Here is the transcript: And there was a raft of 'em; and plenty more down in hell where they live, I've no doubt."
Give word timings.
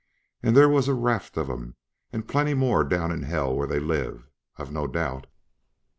And 0.41 0.57
there 0.57 0.67
was 0.67 0.87
a 0.87 0.95
raft 0.95 1.37
of 1.37 1.47
'em; 1.47 1.75
and 2.11 2.27
plenty 2.27 2.55
more 2.55 2.83
down 2.83 3.11
in 3.11 3.21
hell 3.21 3.55
where 3.55 3.67
they 3.67 3.79
live, 3.79 4.27
I've 4.57 4.71
no 4.71 4.87
doubt." 4.87 5.27